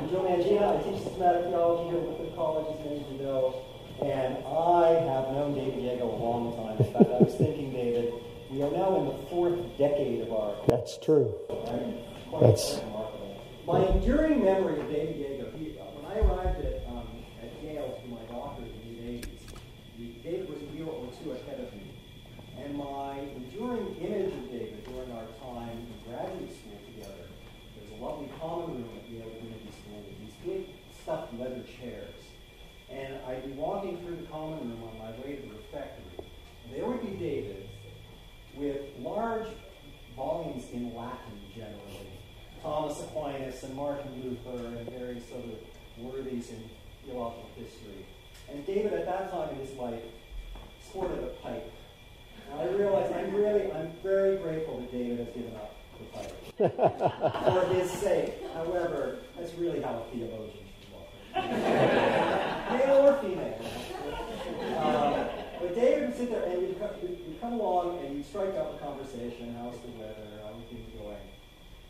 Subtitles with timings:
[0.00, 0.80] I'm Joe Mangina.
[0.80, 3.52] I teach systematic theology here at Wycliffe College, as many of you know.
[4.00, 6.80] And I have known David Yeago a long time.
[6.80, 8.14] In fact, I was thinking, David,
[8.48, 10.56] we are now in the fourth decade of our.
[10.68, 11.36] That's true.
[11.52, 12.00] Right?
[12.40, 13.44] That's remarkable.
[13.68, 17.04] My enduring memory of David Yeago, he, when I arrived at, um,
[17.44, 21.12] at Yale to do my doctorate in the mid 80s, David was a year or
[21.20, 21.92] two ahead of me.
[22.56, 27.28] And my enduring image of David during our time in graduate school together,
[27.76, 32.14] there's a lovely common room at Yale Divinity School with these big stuffed leather chairs.
[32.90, 36.26] And I'd be walking through the common room on my way to the refectory,
[36.72, 37.68] there would be David
[38.54, 39.46] with large
[40.16, 42.10] volumes in Latin generally,
[42.62, 45.56] Thomas Aquinas and Martin Luther and various other
[45.98, 46.62] worthies in
[47.04, 48.06] theological history.
[48.50, 50.02] And David at that time in his life
[50.88, 51.72] sported a pipe.
[52.50, 56.44] And I realize I'm really, I'm very grateful that David has given up the pipe
[57.68, 58.34] for his sake.
[58.54, 60.59] However, that's really how a theologian.
[61.34, 63.58] Male or female.
[64.78, 65.26] Um,
[65.60, 68.74] but David would sit there and you'd come, you'd come along and you'd strike up
[68.74, 69.54] a conversation.
[69.58, 70.40] How's the weather?
[70.42, 71.16] How are things going?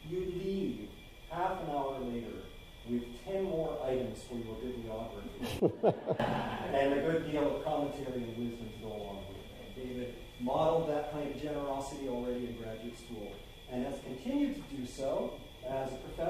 [0.09, 0.89] You'd leave
[1.31, 2.43] half an hour later
[2.89, 5.61] with 10 more items for your bibliography
[6.75, 9.77] and a good deal of commentary and wisdom to go along with it.
[9.77, 13.33] David modeled that kind of generosity already in graduate school
[13.71, 15.35] and has continued to do so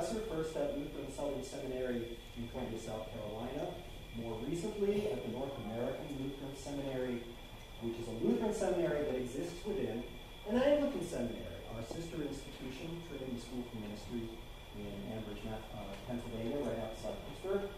[0.01, 3.69] professor, first at Lutheran Southern Seminary in Columbia, South Carolina,
[4.17, 7.21] more recently at the North American Lutheran Seminary,
[7.83, 10.03] which is a Lutheran seminary that exists within
[10.49, 14.29] an Anglican seminary, our sister institution, Trinity School for Ministry
[14.77, 17.69] in Ambridge, uh, Pennsylvania, right outside Pittsburgh.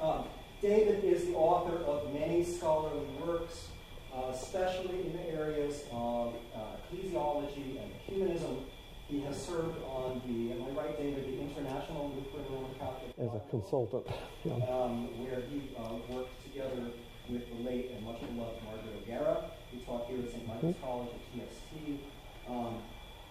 [0.00, 0.24] Um,
[0.60, 3.68] David is the author of many scholarly works,
[4.14, 8.64] uh, especially in the areas of uh, ecclesiology and humanism.
[9.08, 13.34] He has served on the, am I right, David, the International Lutheran Roman Catholic As
[13.34, 14.06] a consultant.
[14.44, 14.54] Yeah.
[14.54, 16.92] Um, where he uh, worked together
[17.28, 20.46] with the late and much beloved Margaret O'Gara, who taught here at St.
[20.46, 20.84] Michael's mm-hmm.
[20.84, 22.00] College at TST.
[22.48, 22.82] Um,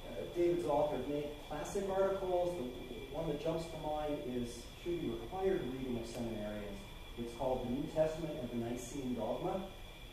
[0.07, 2.56] uh, David's authored many classic articles.
[2.57, 6.81] The one that jumps to mind is should be required reading of seminarians.
[7.18, 9.62] It's called The New Testament and the Nicene Dogma,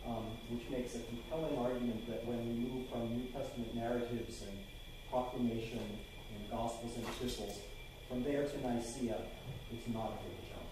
[0.07, 4.59] um, which makes a compelling argument that when we move from New Testament narratives and
[5.11, 5.99] proclamation
[6.35, 7.59] and Gospels and epistles.
[8.09, 9.21] From there to Nicaea,
[9.73, 10.69] it's not a big jump.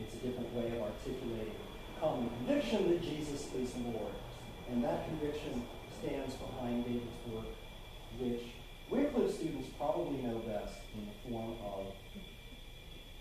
[0.00, 1.54] It's a different way of articulating
[2.00, 4.14] common conviction that Jesus is Lord.
[4.70, 5.64] And that conviction
[6.00, 7.46] stands behind David's work,
[8.18, 8.42] which
[8.88, 11.86] Wycliffe students probably know best in the form of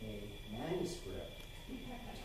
[0.01, 1.41] a manuscript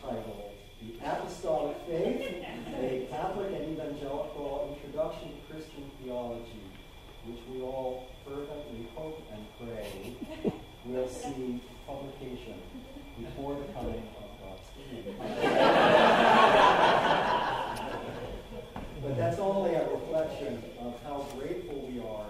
[0.01, 2.45] titled The Apostolic Faith,
[2.77, 6.63] a Catholic and Evangelical Introduction to Christian Theology
[7.27, 10.15] which we all fervently hope and pray
[10.85, 12.55] will see publication
[13.19, 15.15] before the coming of God's kingdom.
[19.01, 22.27] but that's only a reflection of how grateful we are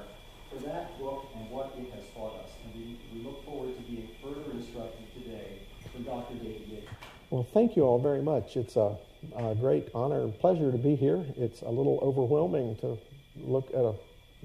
[0.50, 2.52] for that book and what it has taught us.
[2.64, 5.60] And we, we look forward to being further instructed today
[5.92, 6.36] from Dr.
[6.36, 6.88] David Yeago.
[7.32, 8.56] Well, thank you all very much.
[8.56, 8.96] It's a,
[9.36, 11.26] a great honor and pleasure to be here.
[11.36, 12.98] It's a little overwhelming to
[13.38, 13.94] look at a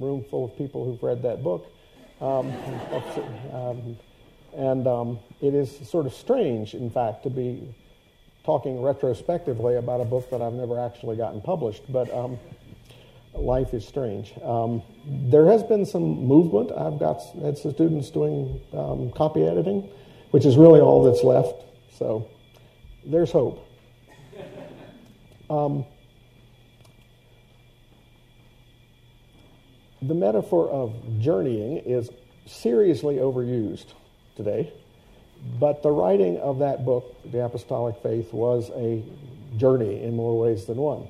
[0.00, 1.70] room full of people who've read that book.
[2.20, 2.52] Um,
[3.52, 3.96] um,
[4.56, 7.74] and um, it is sort of strange, in fact, to be
[8.44, 12.38] talking retrospectively about a book that I've never actually gotten published, but um,
[13.34, 14.32] life is strange.
[14.42, 16.72] Um, there has been some movement.
[16.72, 19.88] I've got had some students doing um, copy editing,
[20.30, 21.62] which is really all that's left.
[21.96, 22.28] So
[23.04, 23.66] there's hope.
[30.02, 32.10] the metaphor of journeying is
[32.46, 33.86] seriously overused
[34.36, 34.72] today,
[35.58, 39.02] but the writing of that book, The Apostolic Faith, was a
[39.56, 41.08] journey in more ways than one.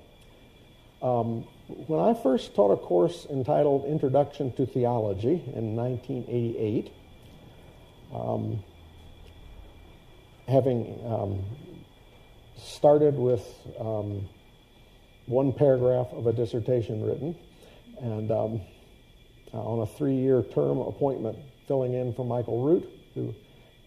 [1.03, 1.47] Um,
[1.87, 6.93] when I first taught a course entitled Introduction to Theology in 1988,
[8.13, 8.63] um,
[10.49, 11.45] having um,
[12.57, 13.47] started with
[13.79, 14.29] um,
[15.27, 17.37] one paragraph of a dissertation written,
[18.01, 18.61] and um,
[19.59, 23.35] on a three year term appointment, filling in for Michael Root, who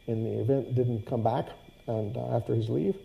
[0.07, 1.47] in the event didn't come back
[1.87, 2.95] and uh, after his leave,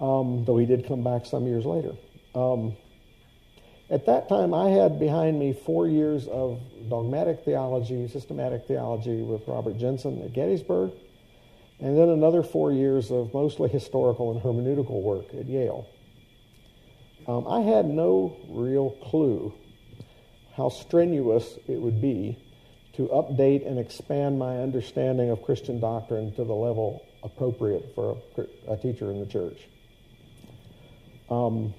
[0.00, 1.92] um, though he did come back some years later.
[2.34, 2.76] Um,
[3.88, 9.42] at that time, I had behind me four years of dogmatic theology, systematic theology with
[9.46, 10.90] Robert Jenson at Gettysburg,
[11.78, 15.88] and then another four years of mostly historical and hermeneutical work at Yale.
[17.28, 19.54] Um, I had no real clue
[20.56, 22.38] how strenuous it would be
[22.94, 28.72] to update and expand my understanding of Christian doctrine to the level appropriate for a,
[28.72, 29.68] a teacher in the church.
[31.28, 31.74] Um,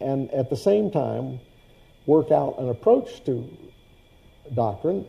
[0.00, 1.40] and at the same time,
[2.06, 3.48] work out an approach to
[4.54, 5.06] doctrine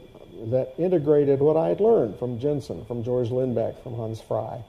[0.52, 4.64] that integrated what I had learned from Jenson, from George Lindbeck, from Hans Frei.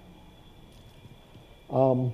[1.71, 2.13] Um,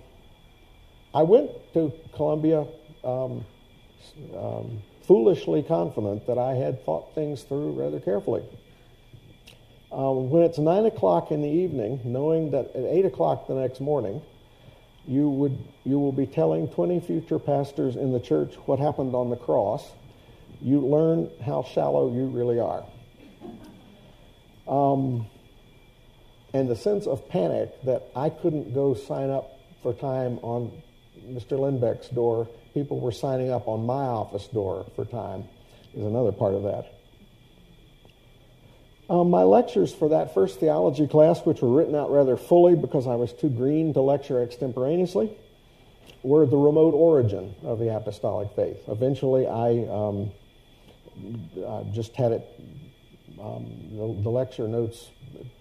[1.13, 2.67] I went to Columbia
[3.05, 3.45] um,
[4.35, 8.45] um, foolishly confident that I had thought things through rather carefully.
[9.91, 13.81] Uh, when it's 9 o'clock in the evening, knowing that at 8 o'clock the next
[13.81, 14.23] morning,
[15.09, 19.31] you, would, you will be telling 20 future pastors in the church what happened on
[19.31, 19.85] the cross,
[20.63, 22.85] you learn how shallow you really are.
[24.69, 25.27] Um,
[26.55, 30.71] and the sense of panic that I couldn't go sign up for time on
[31.19, 31.59] Mr.
[31.59, 35.45] Lindbeck's door, people were signing up on my office door for time,
[35.95, 36.95] is another part of that.
[39.11, 43.09] Um, my lectures for that first theology class, which were written out rather fully because
[43.09, 45.37] I was too green to lecture extemporaneously,
[46.23, 48.79] were the remote origin of the apostolic faith.
[48.87, 50.31] Eventually, I um,
[51.93, 52.47] just had it,
[53.41, 55.09] um, the, the, lecture notes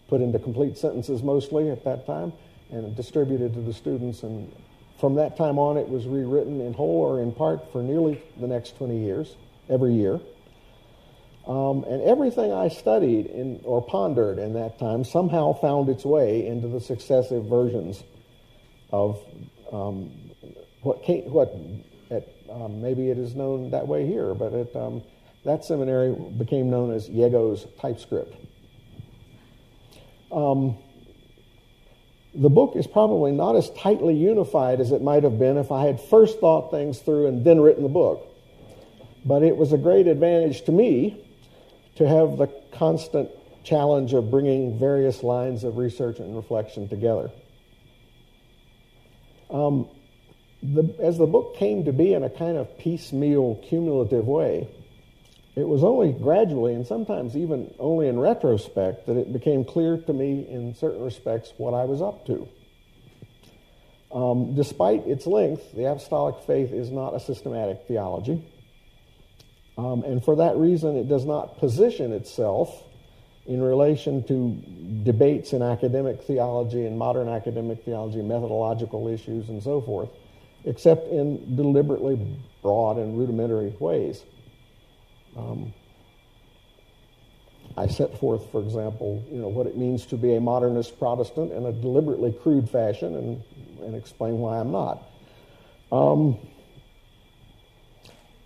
[0.07, 2.33] put into complete sentences mostly at that time
[2.71, 4.21] and distributed to the students.
[4.21, 4.53] And
[4.99, 8.47] from that time on, it was rewritten in whole or in part for nearly the
[8.47, 9.35] next 20 years,
[9.69, 10.19] every year.
[11.47, 16.45] Um, and everything I studied in, or pondered in that time somehow found its way
[16.45, 18.03] into the successive versions
[18.91, 19.19] of
[19.71, 20.11] um,
[20.81, 21.55] what, came, what
[22.11, 25.01] at, um, maybe it is known that way here, but um,
[25.45, 28.35] that seminary became known as Yeago's TypeScript.
[30.31, 30.77] Um,
[32.33, 35.85] the book is probably not as tightly unified as it might have been if I
[35.85, 38.25] had first thought things through and then written the book.
[39.25, 41.25] But it was a great advantage to me
[41.95, 43.29] to have the constant
[43.63, 47.31] challenge of bringing various lines of research and reflection together.
[49.49, 49.89] Um,
[50.61, 54.67] the, as the book came to be in a kind of piecemeal, cumulative way,
[55.55, 60.13] it was only gradually, and sometimes even only in retrospect, that it became clear to
[60.13, 62.47] me in certain respects what I was up to.
[64.11, 68.43] Um, despite its length, the apostolic faith is not a systematic theology.
[69.77, 72.83] Um, and for that reason, it does not position itself
[73.45, 79.81] in relation to debates in academic theology and modern academic theology, methodological issues, and so
[79.81, 80.09] forth,
[80.65, 82.19] except in deliberately
[82.61, 84.23] broad and rudimentary ways.
[85.37, 85.73] Um,
[87.77, 91.51] I set forth, for example, you know, what it means to be a modernist Protestant
[91.53, 93.43] in a deliberately crude fashion and,
[93.81, 95.03] and explain why I'm not.
[95.91, 96.37] Um,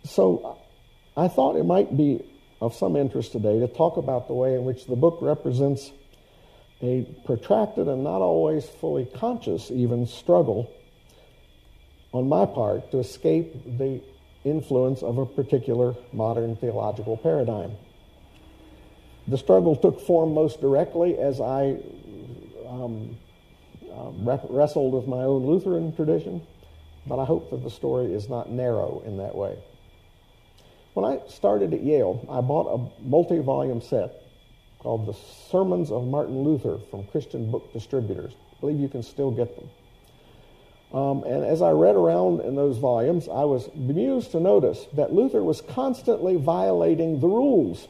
[0.06, 0.60] so
[1.18, 2.24] I thought it might be
[2.62, 5.92] of some interest today to talk about the way in which the book represents
[6.82, 10.72] a protracted and not always fully conscious even struggle
[12.12, 14.02] on my part to escape the
[14.44, 17.72] influence of a particular modern theological paradigm.
[19.28, 21.78] The struggle took form most directly as I
[22.68, 23.18] um,
[23.90, 24.12] uh,
[24.50, 26.46] wrestled with my own Lutheran tradition,
[27.08, 29.58] but I hope that the story is not narrow in that way.
[30.94, 34.24] When I started at Yale, I bought a multi volume set
[34.80, 35.18] called The
[35.50, 38.34] Sermons of Martin Luther from Christian Book Distributors.
[38.34, 39.70] I believe you can still get them.
[40.94, 45.12] Um, and as I read around in those volumes, I was bemused to notice that
[45.12, 47.88] Luther was constantly violating the rules,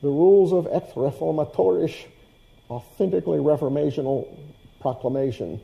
[0.00, 2.06] the rules of echt reformatorisch,
[2.70, 4.26] authentically reformational
[4.80, 5.60] proclamation,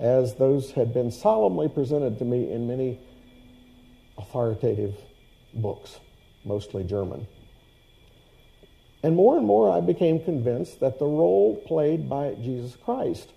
[0.00, 2.98] as those had been solemnly presented to me in many
[4.16, 4.96] authoritative
[5.54, 6.00] books,
[6.44, 7.26] mostly German.
[9.04, 13.32] And more and more, I became convinced that the role played by Jesus Christ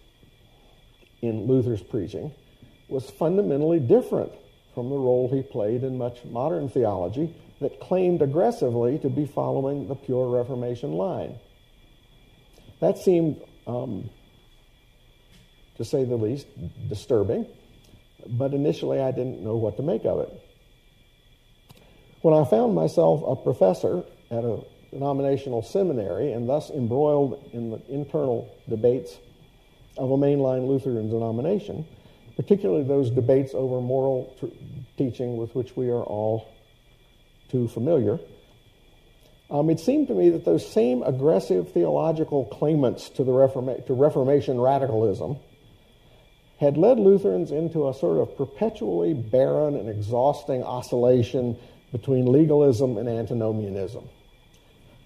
[1.22, 2.34] in Luther's preaching
[2.88, 4.32] was fundamentally different
[4.74, 9.88] from the role he played in much modern theology that claimed aggressively to be following
[9.88, 11.38] the pure Reformation line.
[12.80, 14.10] That seemed, um,
[15.78, 16.48] to say the least,
[16.90, 17.46] disturbing,
[18.28, 20.48] but initially I didn't know what to make of it.
[22.22, 27.82] When I found myself a professor at a denominational seminary and thus embroiled in the
[27.90, 29.18] internal debates
[30.02, 31.86] of a mainline Lutheran denomination,
[32.36, 34.48] particularly those debates over moral tr-
[34.98, 36.50] teaching with which we are all
[37.52, 38.18] too familiar,
[39.52, 43.94] um, it seemed to me that those same aggressive theological claimants to, the Reforma- to
[43.94, 45.38] Reformation radicalism
[46.60, 51.58] had led Lutherans into a sort of perpetually barren and exhausting oscillation
[51.92, 54.04] between legalism and antinomianism.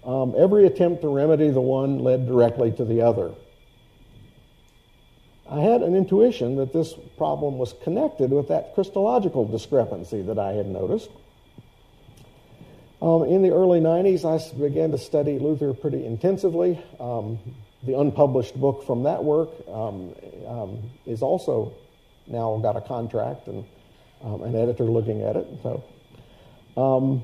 [0.04, 3.32] um, every attempt to remedy the one led directly to the other.
[5.48, 10.52] I had an intuition that this problem was connected with that Christological discrepancy that I
[10.52, 11.08] had noticed.
[13.00, 16.82] Um, in the early 90s, I began to study Luther pretty intensively.
[16.98, 17.38] Um,
[17.84, 20.14] the unpublished book from that work um,
[20.48, 21.74] um is also
[22.26, 23.64] now got a contract and
[24.24, 25.46] um, an editor looking at it.
[25.62, 25.84] So,
[26.76, 27.22] um,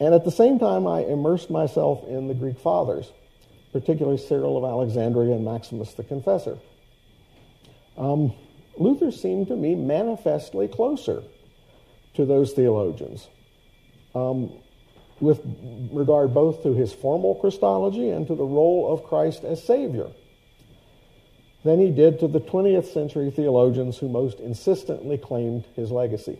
[0.00, 3.10] and at the same time, I immersed myself in the Greek fathers,
[3.72, 6.58] particularly Cyril of Alexandria and Maximus the Confessor.
[7.96, 8.32] Um,
[8.76, 11.22] Luther seemed to me manifestly closer
[12.14, 13.28] to those theologians
[14.14, 14.52] um,
[15.20, 15.40] with
[15.92, 20.08] regard both to his formal Christology and to the role of Christ as Savior
[21.64, 26.38] than he did to the 20th century theologians who most insistently claimed his legacy.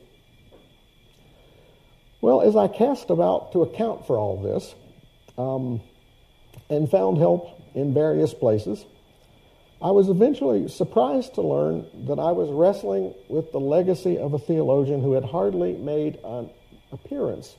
[2.21, 4.75] Well, as I cast about to account for all this
[5.37, 5.81] um,
[6.69, 8.85] and found help in various places,
[9.85, 14.39] I was eventually surprised to learn that I was wrestling with the legacy of a
[14.39, 16.49] theologian who had hardly made an
[16.91, 17.55] appearance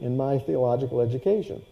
[0.00, 1.62] in my theological education.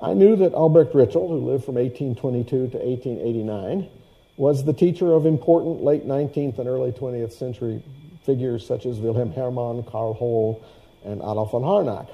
[0.00, 3.88] I knew that Albrecht Ritschl, who lived from 1822 to 1889,
[4.36, 7.82] was the teacher of important late 19th and early 20th century
[8.24, 10.64] figures such as Wilhelm Herrmann, Karl Holl,
[11.04, 12.08] and Adolf von Harnack.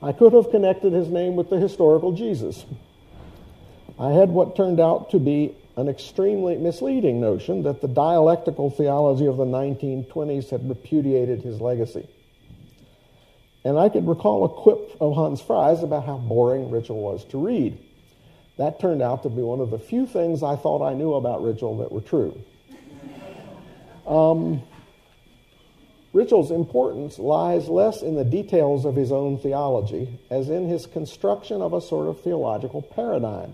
[0.00, 2.64] I could have connected his name with the historical Jesus.
[3.98, 9.26] I had what turned out to be an extremely misleading notion that the dialectical theology
[9.26, 12.08] of the 1920s had repudiated his legacy.
[13.62, 17.38] And I could recall a quip of Hans Frei's about how boring Ritschl was to
[17.44, 17.78] read.
[18.56, 21.40] That turned out to be one of the few things I thought I knew about
[21.40, 22.40] Ritschl that were true.
[24.06, 24.62] Um,
[26.14, 31.60] Ritschl's importance lies less in the details of his own theology as in his construction
[31.60, 33.52] of a sort of theological paradigm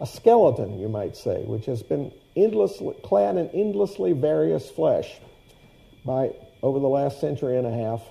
[0.00, 5.18] a skeleton, you might say, which has been endlessly, clad in endlessly various flesh
[6.04, 8.02] by over the last century and a half,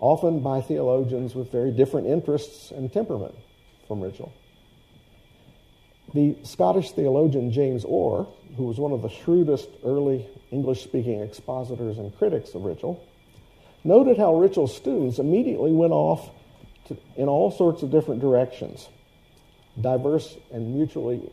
[0.00, 3.34] often by theologians with very different interests and temperament
[3.86, 4.32] from Ritschl.
[6.14, 8.26] The Scottish theologian James Orr,
[8.56, 12.98] who was one of the shrewdest early English speaking expositors and critics of Ritschl,
[13.84, 16.30] noted how Ritschl's students immediately went off
[16.88, 18.88] to, in all sorts of different directions
[19.80, 21.30] diverse and mutually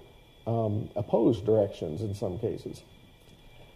[0.48, 2.82] um, opposed directions in some cases.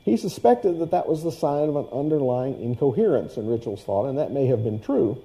[0.04, 4.18] He suspected that that was the sign of an underlying incoherence in Ritschl's thought, and
[4.18, 5.22] that may have been true.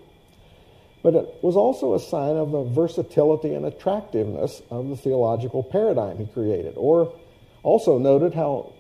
[1.03, 6.19] But it was also a sign of the versatility and attractiveness of the theological paradigm
[6.19, 6.75] he created.
[6.77, 7.13] Orr
[7.63, 8.73] also noted how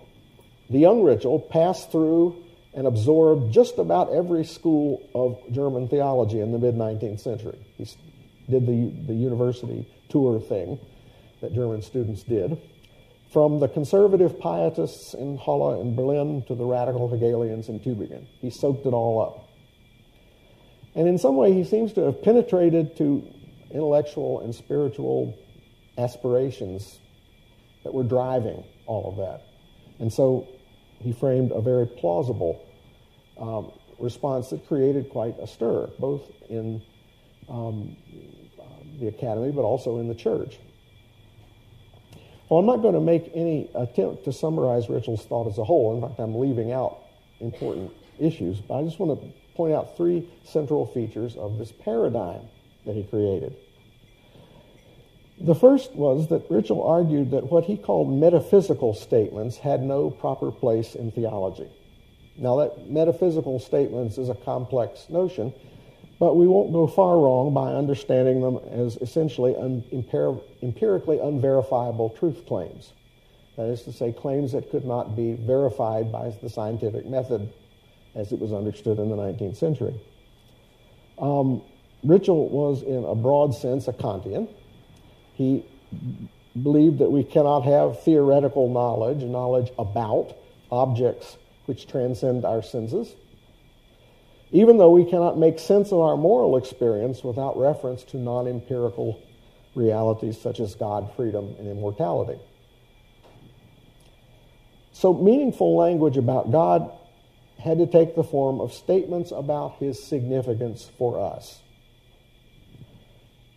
[0.70, 6.52] the young Ritschl passed through and absorbed just about every school of German theology in
[6.52, 7.58] the mid 19th century.
[7.76, 7.84] He
[8.48, 10.78] did the, the university tour thing
[11.40, 12.60] that German students did.
[13.32, 18.26] From the conservative pietists in Halle and Berlin to the radical Hegelians in Tübingen.
[18.40, 19.48] He soaked it all up.
[20.94, 23.22] And in some way, he seems to have penetrated to
[23.70, 25.38] intellectual and spiritual
[25.98, 26.98] aspirations
[27.84, 29.42] that were driving all of that.
[30.00, 30.48] And so
[30.98, 32.64] he framed a very plausible
[33.38, 36.82] um, response that created quite a stir, both in
[37.48, 37.96] um,
[39.00, 40.58] the academy, but also in the church.
[42.48, 45.94] Well, I'm not going to make any attempt to summarize Ritschl's thought as a whole.
[45.94, 46.98] In fact, I'm leaving out
[47.40, 52.42] important issues, but I just want to point out three central features of this paradigm
[52.86, 53.54] that he created.
[55.40, 60.50] The first was that Ritschl argued that what he called metaphysical statements had no proper
[60.50, 61.68] place in theology.
[62.36, 65.52] Now, that metaphysical statements is a complex notion,
[66.18, 72.10] but we won't go far wrong by understanding them as essentially un- empir- empirically unverifiable
[72.10, 72.92] truth claims.
[73.56, 77.52] That is to say, claims that could not be verified by the scientific method
[78.14, 79.94] as it was understood in the 19th century.
[81.18, 81.62] Um,
[82.04, 84.48] Ritschl was, in a broad sense, a Kantian.
[85.34, 85.64] He
[86.60, 90.36] believed that we cannot have theoretical knowledge, knowledge about
[90.70, 93.14] objects which transcend our senses
[94.50, 99.22] even though we cannot make sense of our moral experience without reference to non empirical
[99.74, 102.40] realities such as God, freedom, and immortality.
[104.92, 106.90] So, meaningful language about God
[107.58, 111.60] had to take the form of statements about his significance for us.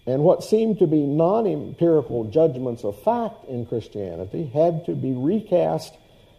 [0.06, 5.14] And what seemed to be non empirical judgments of fact in Christianity had to be
[5.14, 5.96] recast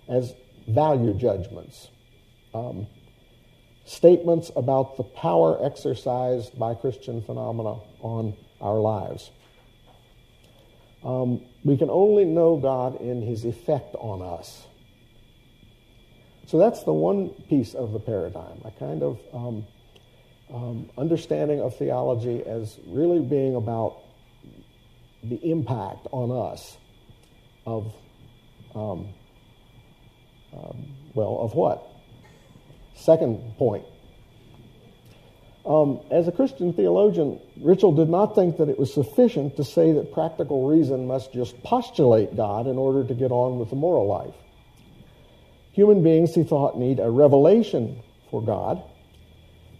[0.08, 0.34] as
[0.68, 1.88] value judgments.
[2.52, 2.86] Um,
[3.84, 9.30] statements about the power exercised by Christian phenomena on our lives.
[11.04, 14.66] um, we can only know God in his effect on us.
[16.46, 19.66] So that's the one piece of the paradigm, a kind of um,
[20.52, 23.98] um, understanding of theology as really being about
[25.24, 26.76] the impact on us
[27.64, 27.92] of,
[28.74, 29.08] um,
[30.52, 31.86] um, well, of what?
[32.94, 33.84] Second point.
[35.64, 39.92] Um, as a Christian theologian, Ritschl did not think that it was sufficient to say
[39.92, 44.06] that practical reason must just postulate God in order to get on with the moral
[44.06, 44.34] life.
[45.72, 48.82] Human beings, he thought, need a revelation for God,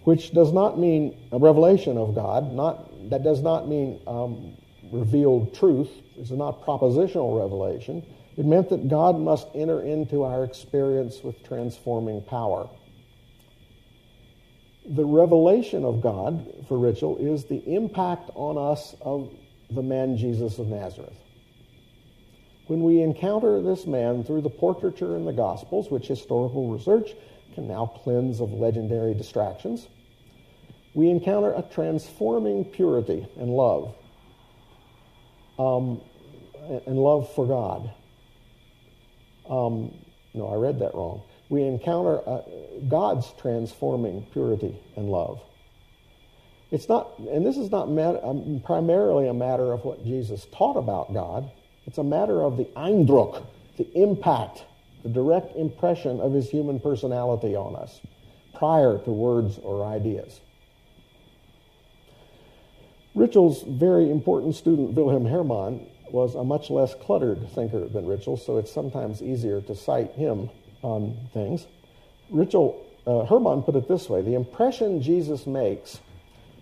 [0.04, 2.52] which does not mean a revelation of God.
[2.52, 4.57] Not that does not mean um,
[4.92, 5.90] revealed truth.
[6.16, 8.07] It's not propositional revelation.
[8.37, 12.69] It meant that God must enter into our experience with transforming power.
[14.84, 19.32] The revelation of God for Ritschl is the impact on us of
[19.70, 21.16] the man Jesus of Nazareth.
[22.66, 27.10] When we encounter this man through the portraiture in the Gospels, which historical research
[27.54, 29.86] can now cleanse of legendary distractions,
[30.94, 33.94] we encounter a transforming purity and love,
[35.58, 36.00] um,
[36.86, 37.92] and love for God.
[39.48, 39.94] Um,
[40.34, 41.22] no, I read that wrong.
[41.52, 42.40] We encounter uh,
[42.88, 45.38] God's transforming purity and love.
[46.71, 50.78] It's not, and this is not mat- um, primarily a matter of what Jesus taught
[50.78, 51.50] about God.
[51.85, 53.44] It's a matter of the Eindruck,
[53.76, 54.64] the impact,
[55.02, 58.00] the direct impression of his human personality on us
[58.54, 60.40] prior to words or ideas.
[63.14, 68.56] Ritschl's very important student, Wilhelm Herrmann, was a much less cluttered thinker than Ritschl, so
[68.56, 70.49] it's sometimes easier to cite him
[70.82, 71.66] on things.
[72.32, 76.00] Ritschl, uh, Herrmann put it this way the impression Jesus makes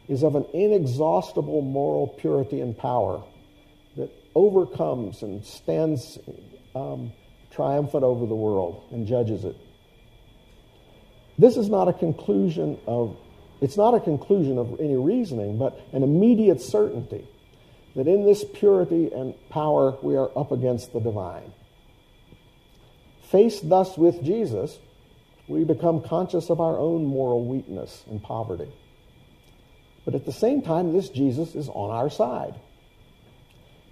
[0.09, 3.23] is of an inexhaustible moral purity and power
[3.97, 6.19] that overcomes and stands
[6.75, 7.13] um,
[7.51, 9.57] triumphant over the world and judges it.
[11.39, 13.17] This is not a conclusion of
[13.61, 17.27] it's not a conclusion of any reasoning, but an immediate certainty
[17.95, 21.53] that in this purity and power we are up against the divine.
[23.31, 24.79] Faced thus with Jesus,
[25.47, 28.69] we become conscious of our own moral weakness and poverty.
[30.05, 32.55] But at the same time, this Jesus is on our side.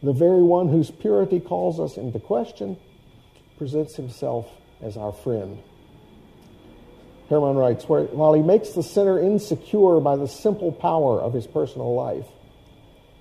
[0.02, 2.76] The very one whose purity calls us into question
[3.58, 4.48] presents himself
[4.80, 5.58] as our friend.
[7.28, 11.94] Herrmann writes, while he makes the sinner insecure by the simple power of his personal
[11.94, 12.26] life,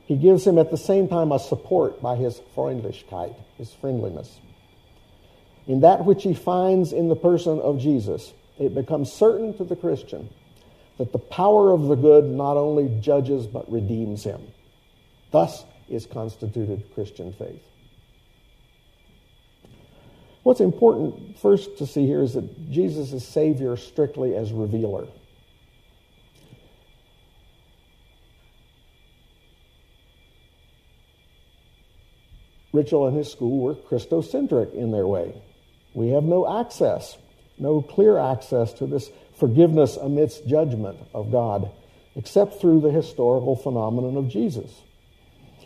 [0.05, 4.39] he gives him at the same time a support by his Freundlichkeit, his friendliness.
[5.67, 9.75] In that which he finds in the person of Jesus, it becomes certain to the
[9.75, 10.29] Christian
[10.97, 14.41] that the power of the good not only judges but redeems him.
[15.31, 17.61] Thus is constituted Christian faith.
[20.43, 25.07] What's important first to see here is that Jesus is Savior strictly as revealer.
[32.73, 35.41] Ritschl and his school were Christocentric in their way.
[35.97, 37.17] We have no access,
[37.57, 41.71] no clear access to this forgiveness amidst judgment of God,
[42.15, 44.71] except through the historical phenomenon of Jesus.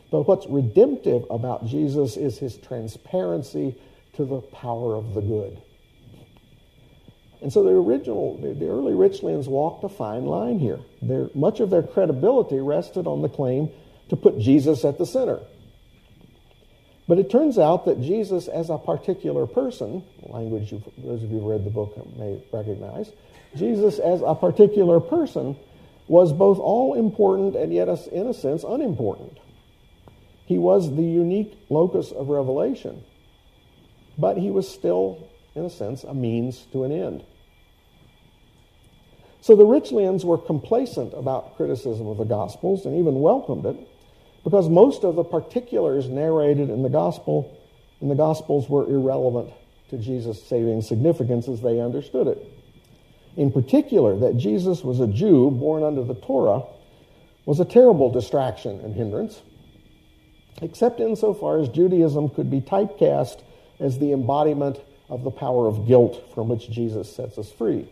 [0.10, 3.76] But what's redemptive about Jesus is his transparency
[4.13, 5.62] to the power of the good.
[7.41, 10.80] And so the original, the early Ritschlians walked a fine line here.
[11.02, 13.70] Their, much of their credibility rested on the claim
[14.08, 15.41] to put Jesus at the center.
[17.12, 21.52] But it turns out that Jesus, as a particular person, language those of you who
[21.52, 23.12] read the book may recognize,
[23.54, 25.58] Jesus, as a particular person,
[26.08, 29.38] was both all important and yet, in a sense, unimportant.
[30.45, 33.04] He was the unique locus of revelation
[34.17, 37.26] but he was still, in a sense, a means to an end.
[39.41, 43.76] So the Ritschlians were complacent about criticism of the Gospels and even welcomed it
[44.43, 47.58] because most of the particulars narrated in the Gospel
[48.01, 49.54] in the Gospels were irrelevant
[49.89, 52.43] to Jesus' saving significance as they understood it.
[53.38, 56.63] In particular, that Jesus was a Jew born under the Torah
[57.45, 59.41] was a terrible distraction and hindrance,
[60.62, 63.41] except insofar as Judaism could be typecast
[63.80, 67.88] as the embodiment of the power of guilt from which Jesus sets us free.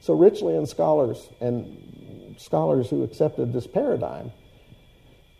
[0.00, 4.32] So Ritschlian scholars and scholars who accepted this paradigm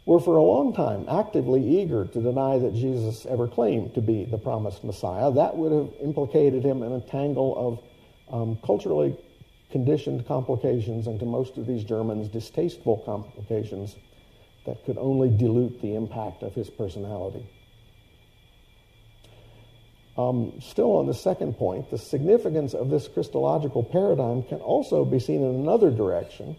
[0.04, 4.24] were for a long time actively eager to deny that Jesus ever claimed to be
[4.24, 5.30] the promised Messiah.
[5.30, 7.80] That would have implicated him in a tangle
[8.28, 9.16] of um, culturally
[9.70, 13.96] conditioned complications and to most of these Germans distasteful complications
[14.66, 17.48] that could only dilute the impact of his personality.
[20.16, 25.18] Um, still on the second point, the significance of this Christological paradigm can also be
[25.18, 26.56] seen in another direction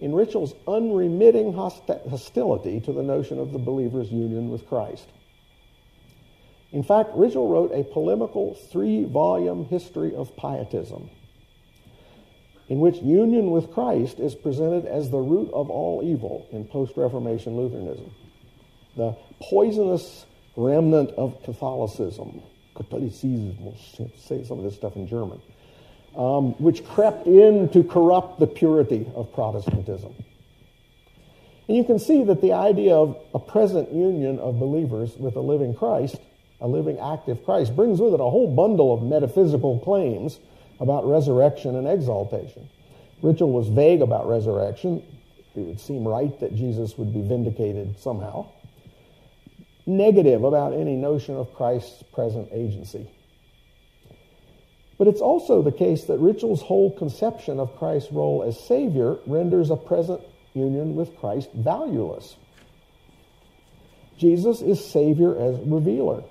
[0.00, 5.06] in Ritschl's unremitting hostility to the notion of the believer's union with Christ.
[6.72, 11.10] In fact, Ritschl wrote a polemical three volume history of pietism,
[12.68, 16.96] in which union with Christ is presented as the root of all evil in post
[16.96, 18.14] Reformation Lutheranism,
[18.96, 20.24] the poisonous
[20.56, 22.42] remnant of Catholicism.
[22.74, 23.74] Catholicism,
[24.16, 25.42] say some of this stuff in German
[26.16, 30.14] um, which crept in to corrupt the purity of Protestantism.
[31.68, 35.40] And you can see that the idea of a present union of believers with a
[35.40, 36.16] living Christ,
[36.60, 40.40] a living active Christ, brings with it a whole bundle of metaphysical claims
[40.80, 42.68] about resurrection and exaltation.
[43.22, 45.02] Ritschl was vague about resurrection.
[45.54, 48.48] It would seem right that Jesus would be vindicated somehow.
[49.86, 53.08] Negative about any notion of Christ's present agency.
[55.00, 59.70] But it's also the case that Ritschl's whole conception of Christ's role as Savior renders
[59.70, 60.20] a present
[60.52, 62.36] union with Christ valueless.
[64.18, 66.22] Jesus is Savior as revealer.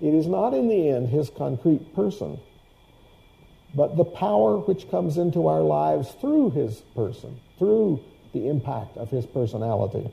[0.00, 2.38] It is not in the end his concrete person,
[3.74, 7.98] but the power which comes into our lives through his person, through
[8.32, 10.08] the impact of his personality,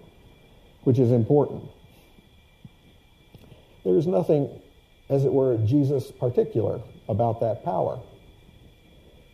[0.86, 1.70] which is important.
[3.84, 4.60] There is nothing,
[5.08, 8.00] as it were, Jesus particular about that power.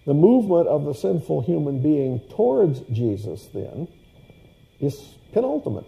[0.05, 3.88] The movement of the sinful human being towards Jesus, then,
[4.79, 4.95] is
[5.33, 5.85] penultimate.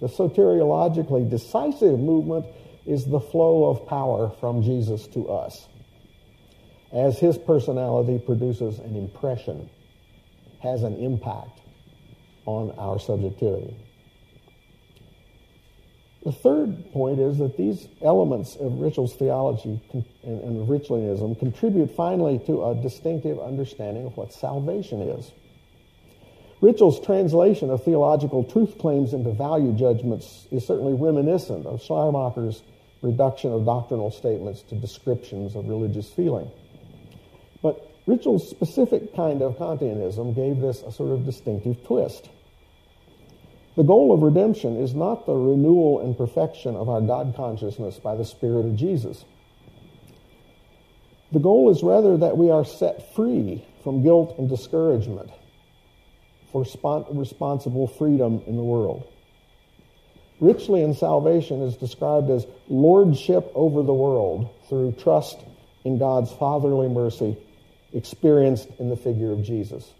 [0.00, 2.46] The soteriologically decisive movement
[2.86, 5.68] is the flow of power from Jesus to us.
[6.92, 9.68] As his personality produces an impression,
[10.62, 11.60] has an impact
[12.46, 13.76] on our subjectivity.
[16.26, 22.40] The third point is that these elements of Ritschl's theology and, and Ritschlianism contribute finally
[22.46, 25.30] to a distinctive understanding of what salvation is.
[26.60, 32.60] Ritschl's translation of theological truth claims into value judgments is certainly reminiscent of Schleiermacher's
[33.02, 36.50] reduction of doctrinal statements to descriptions of religious feeling.
[37.62, 42.30] But Ritschl's specific kind of Kantianism gave this a sort of distinctive twist.
[43.76, 48.16] The goal of redemption is not the renewal and perfection of our God consciousness by
[48.16, 49.24] the Spirit of Jesus.
[51.32, 55.30] The goal is rather that we are set free from guilt and discouragement
[56.52, 56.64] for
[57.10, 59.06] responsible freedom in the world.
[60.40, 65.38] Ritschlian salvation is described as lordship over the world through trust
[65.84, 67.36] in God's fatherly mercy
[67.92, 69.90] experienced in the figure of Jesus.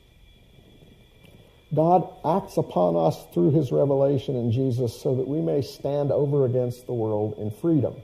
[1.76, 6.46] God acts upon us through his revelation in Jesus so that we may stand over
[6.46, 7.94] against the world in freedom.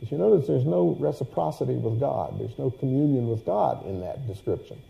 [0.00, 2.40] But you notice there's no reciprocity with God.
[2.40, 4.80] There's no communion with God in that description.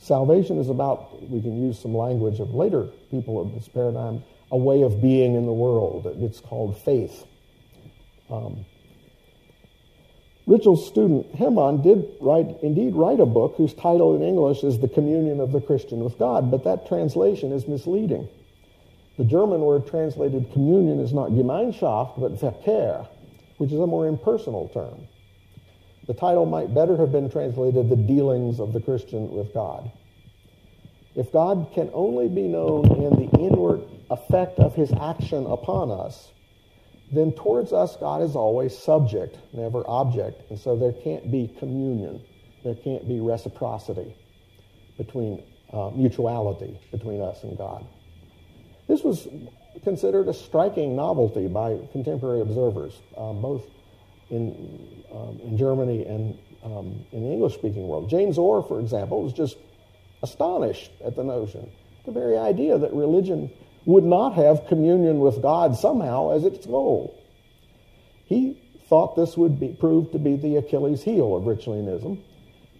[0.00, 4.22] Salvation is about, we can use some language of later people of this paradigm,
[4.52, 6.06] a way of being in the world.
[6.20, 7.24] It's called faith.
[8.30, 8.66] Um,
[10.48, 14.88] Ritschl's student Herrmann did write, indeed write a book whose title in English is The
[14.88, 18.26] Communion of the Christian with God, but that translation is misleading.
[19.18, 23.06] The German word translated communion is not Gemeinschaft, but Verkehr,
[23.58, 25.06] which is a more impersonal term.
[26.06, 29.90] The title might better have been translated The Dealings of the Christian with God.
[31.14, 36.32] If God can only be known in the inward effect of his action upon us,
[37.10, 40.50] then towards us, God is always subject, never object.
[40.50, 42.22] And so there can't be communion.
[42.64, 44.14] There can't be reciprocity
[44.96, 45.42] between
[45.72, 47.86] uh, mutuality between us and God.
[48.88, 49.28] This was
[49.84, 53.64] considered a striking novelty by contemporary observers, um, both
[54.30, 58.10] in, um, in Germany and um, in the English speaking world.
[58.10, 59.56] James Orr, for example, was just
[60.22, 61.70] astonished at the notion,
[62.04, 63.50] the very idea that religion
[63.88, 67.18] would not have communion with God somehow as its goal.
[68.26, 72.20] He thought this would be, prove to be the Achilles heel of Ritschlianism,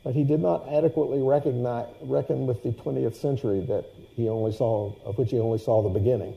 [0.05, 4.93] but he did not adequately recognize, reckon with the 20th century that he only saw,
[5.07, 6.37] of which he only saw the beginning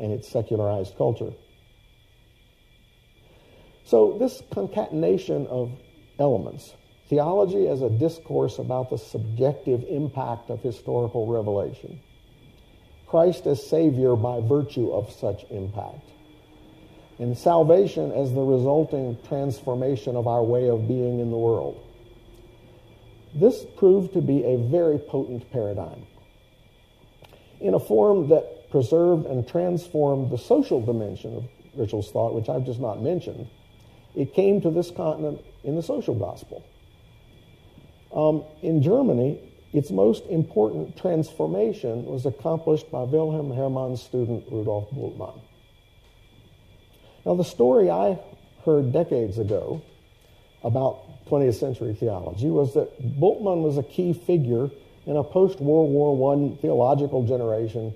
[0.00, 1.30] and its secularized culture.
[3.84, 5.70] So, this concatenation of
[6.18, 6.74] elements,
[7.08, 12.00] theology as a discourse about the subjective impact of historical revelation,
[13.06, 16.10] Christ as Savior by virtue of such impact.
[17.18, 21.80] And salvation as the resulting transformation of our way of being in the world.
[23.34, 26.06] This proved to be a very potent paradigm.
[27.60, 31.44] In a form that preserved and transformed the social dimension of
[31.76, 33.48] Ritschl's thought, which I've just not mentioned,
[34.14, 36.64] it came to this continent in the social gospel.
[38.12, 39.40] Um, in Germany,
[39.74, 45.40] its most important transformation was accomplished by Wilhelm Herrmann's student Rudolf Bultmann.
[47.26, 48.20] Now, the story I
[48.64, 49.82] heard decades ago
[50.62, 54.70] about 20th century theology was that Bultmann was a key figure
[55.06, 57.94] in a post World War I theological generation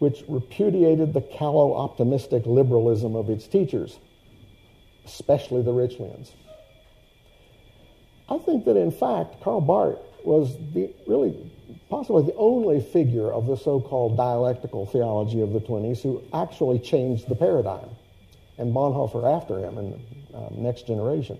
[0.00, 3.98] which repudiated the callow, optimistic liberalism of its teachers,
[5.06, 6.30] especially the Ritschlians.
[8.28, 11.50] I think that, in fact, Karl Barth was the, really
[11.88, 16.78] possibly the only figure of the so called dialectical theology of the 20s who actually
[16.78, 17.88] changed the paradigm,
[18.58, 21.38] and Bonhoeffer after him in the um, next generation.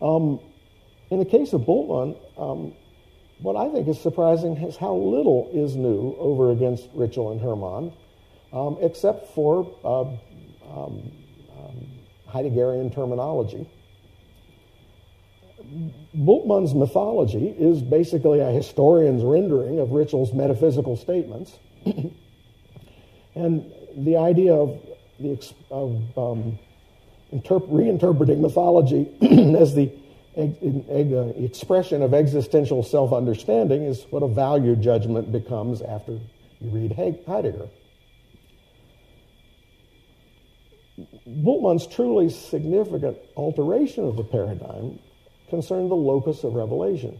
[0.00, 0.40] Um,
[1.10, 2.74] in the case of Bultmann, um,
[3.40, 7.92] what I think is surprising is how little is new over against Ritschl and Herrmann,
[8.52, 10.02] um, except for uh,
[10.68, 11.10] um,
[12.28, 13.66] Heideggerian terminology.
[16.14, 21.58] Bultmann's mythology is basically a historian's rendering of Ritschl's metaphysical statements.
[23.34, 24.80] and the idea of,
[25.20, 26.58] the, of um,
[27.32, 29.08] interp- reinterpreting mythology
[29.60, 29.92] as the
[30.38, 36.12] uh, expression of existential self understanding is what a value judgment becomes after
[36.60, 36.92] you read
[37.26, 37.68] Heidegger.
[41.26, 44.98] Bultmann's truly significant alteration of the paradigm
[45.48, 47.18] concerned the locus of revelation.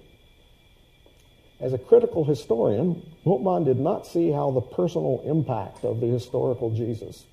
[1.61, 6.71] As a critical historian, Bultmann did not see how the personal impact of the historical
[6.71, 7.27] Jesus,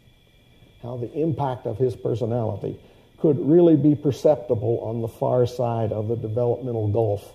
[0.81, 2.79] how the impact of his personality
[3.19, 7.33] could really be perceptible on the far side of the developmental gulf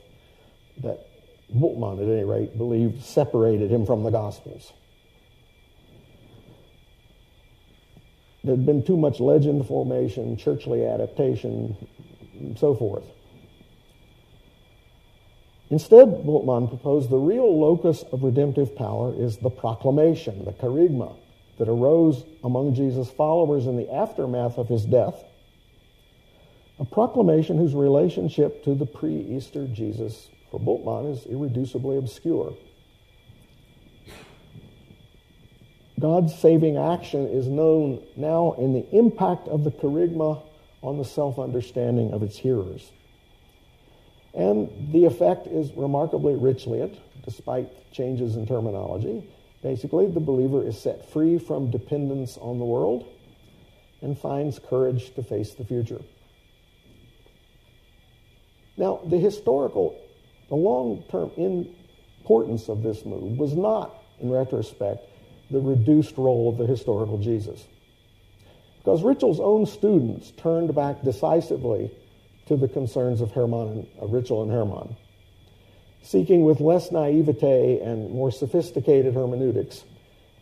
[0.82, 1.06] that
[1.54, 4.72] Bultmann, at any rate, believed separated him from the Gospels.
[8.42, 11.76] There had been too much legend formation, churchly adaptation,
[12.38, 13.04] and so forth.
[15.70, 21.16] Instead, Bultmann proposed the real locus of redemptive power is the proclamation, the kerygma,
[21.58, 25.24] that arose among Jesus' followers in the aftermath of his death
[26.80, 32.54] a proclamation whose relationship to the pre Easter Jesus for Bultmann is irreducibly obscure.
[36.00, 40.42] God's saving action is known now in the impact of the kerygma
[40.82, 42.90] on the self understanding of its hearers.
[44.34, 49.24] And the effect is remarkably Ritschlian, despite changes in terminology.
[49.62, 53.06] Basically, the believer is set free from dependence on the world
[54.00, 56.00] and finds courage to face the future.
[58.76, 60.00] Now, the historical,
[60.48, 65.06] the long term importance of this move was not, in retrospect,
[65.50, 67.66] the reduced role of the historical Jesus.
[68.78, 71.90] Because Ritschl's own students turned back decisively
[72.50, 74.96] to the concerns of Herrmann, uh, Ritschl and Herrmann,
[76.02, 79.84] seeking with less naivete and more sophisticated hermeneutics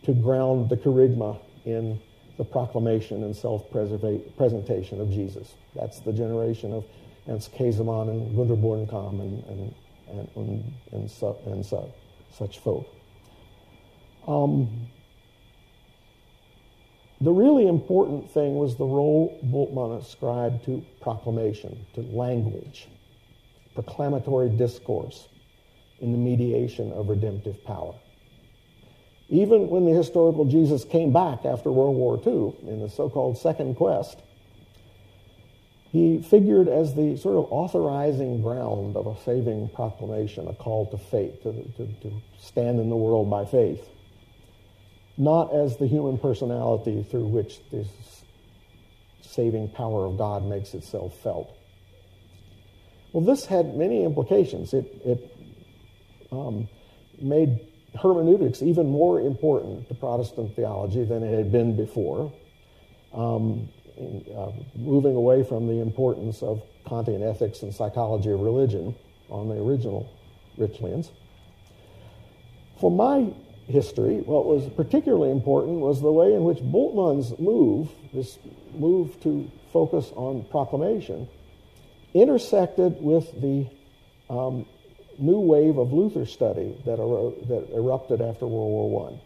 [0.05, 2.01] to ground the kerygma in
[2.39, 5.53] the proclamation and self presentation of Jesus.
[5.75, 6.87] That's the generation of
[7.29, 9.75] Ernst Käsemann and Günter Bornkamm and, and,
[10.09, 11.93] and, and, and, so, and so,
[12.33, 12.89] such folk.
[14.27, 14.89] Um,
[17.21, 22.89] the really important thing was the role Bultmann ascribed to proclamation, to language,
[23.75, 25.29] proclamatory discourse
[26.01, 27.95] in the mediation of redemptive power.
[29.29, 33.37] Even when the historical Jesus came back after World War II in the so called
[33.37, 34.23] Second Quest,
[35.91, 40.99] he figured as the sort of authorizing ground of a saving proclamation, a call to
[40.99, 43.89] faith, to, to, to stand in the world by faith,
[45.19, 47.89] not as the human personality through which this
[49.21, 51.55] saving power of God makes itself felt.
[53.13, 54.73] Well, this had many implications.
[54.73, 55.37] It, it
[56.31, 56.69] um,
[57.21, 57.67] made
[58.01, 62.33] hermeneutics even more important to Protestant theology than it had been before.
[63.13, 68.95] Um, uh, moving away from the importance of Kantian ethics and psychology of religion
[69.29, 70.09] on the original
[70.57, 71.11] Ritschlians.
[72.81, 73.33] For my
[73.69, 78.39] history, what was particularly important was the way in which Bultmann's move, this
[78.75, 81.29] move to focus on proclamation,
[82.15, 83.67] intersected with the
[84.31, 84.67] um,
[85.19, 89.21] new wave of Luther study that, that erupted after World War I.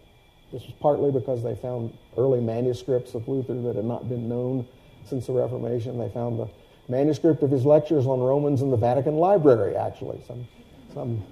[0.52, 4.66] This was partly because they found early manuscripts of Luther that had not been known
[5.04, 5.98] since the Reformation.
[5.98, 6.48] They found the
[6.88, 10.22] manuscript of his lectures on Romans in the Vatican Library, actually.
[10.26, 10.46] Some,
[10.92, 11.24] some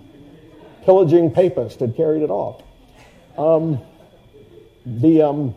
[0.85, 2.63] pillaging papist had carried it off.
[3.41, 3.81] Um,
[4.85, 5.55] the um,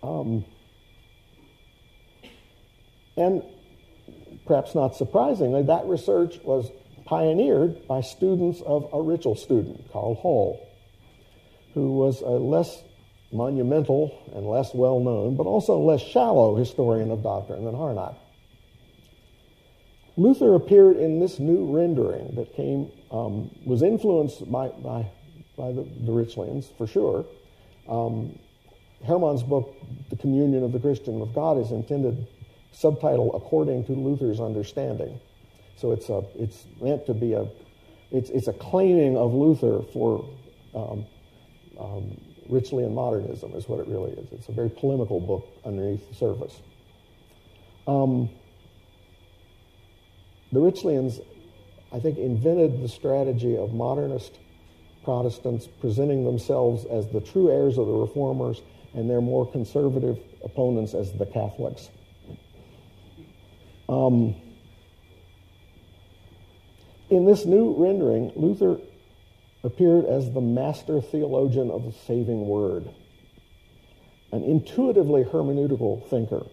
[0.00, 0.44] um,
[3.16, 3.42] and
[4.46, 6.70] perhaps not surprisingly, that research was
[7.06, 10.64] pioneered by students of a Ritschl student, Carl Holl,
[11.74, 12.80] who was a less
[13.32, 18.14] monumental and less well known, but also less shallow historian of doctrine than Harnack.
[20.16, 25.10] Luther appeared in this new rendering that came, um, was influenced by, by,
[25.62, 27.24] by the, the Ritschlians, for sure.
[27.88, 28.36] Um,
[29.06, 29.76] Herrmann's book,
[30.10, 32.26] The Communion of the Christian with God, is intended
[32.72, 35.20] subtitle according to Luther's understanding.
[35.76, 37.46] So it's, a, it's meant to be a,
[38.10, 40.28] it's, it's a claiming of Luther for
[40.74, 41.06] um,
[41.78, 42.16] um,
[42.48, 44.32] modernism, is what it really is.
[44.32, 46.60] It's a very polemical book underneath the surface.
[47.86, 48.28] Um,
[50.50, 51.24] the Ritschlians,
[51.92, 54.38] I think, invented the strategy of modernist
[55.04, 58.62] Protestants presenting themselves as the true heirs of the Reformers
[58.94, 61.88] and their more conservative opponents as the Catholics.
[63.88, 64.34] Um,
[67.10, 68.78] in this new rendering, Luther
[69.64, 72.88] appeared as the master theologian of the saving word,
[74.32, 76.46] an intuitively hermeneutical thinker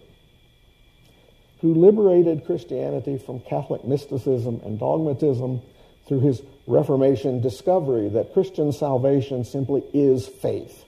[1.60, 5.60] who liberated Christianity from Catholic mysticism and dogmatism
[6.06, 10.84] through his Reformation discovery that Christian salvation simply is faith.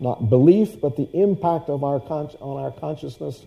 [0.00, 3.46] Not belief, but the impact of our con- on our consciousness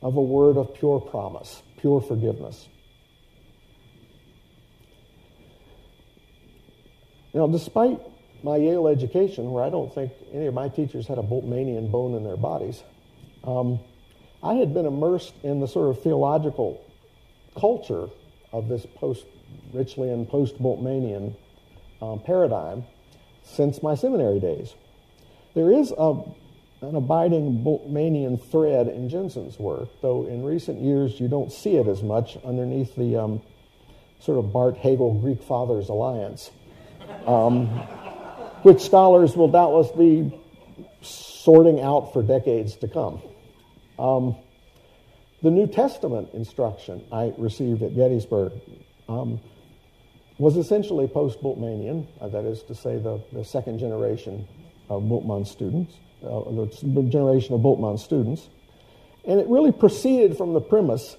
[0.00, 2.66] of a word of pure promise, pure forgiveness.
[7.34, 8.00] Now, despite
[8.42, 12.14] my Yale education, where I don't think any of my teachers had a Bultmannian bone
[12.14, 12.82] in their bodies,
[13.44, 13.78] um,
[14.42, 16.82] I had been immersed in the sort of theological
[17.54, 18.08] culture
[18.52, 19.26] of this post
[19.72, 21.34] Ritschlian, post Bultmannian
[22.00, 22.84] um, paradigm
[23.42, 24.74] since my seminary days.
[25.54, 26.22] There is a,
[26.82, 31.86] an abiding Bultmannian thread in Jenson's work, though in recent years you don't see it
[31.86, 33.42] as much underneath the um,
[34.20, 36.50] sort of Barth Hegel Greek Fathers alliance,
[37.26, 37.66] um,
[38.62, 40.32] which scholars will doubtless be
[41.00, 43.22] sorting out for decades to come.
[43.98, 44.36] Um,
[45.42, 48.52] the New Testament instruction I received at Gettysburg
[49.08, 49.40] um,
[50.38, 54.46] was essentially post Bultmannian, uh, that is to say, the, the second generation
[54.88, 58.48] of Bultmann students, uh, the generation of Bultmann students.
[59.26, 61.16] And it really proceeded from the premise